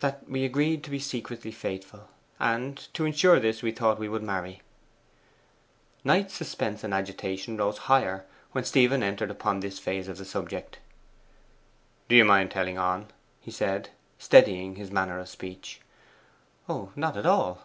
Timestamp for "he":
13.40-13.52